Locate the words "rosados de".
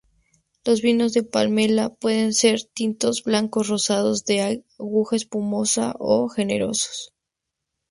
3.67-4.63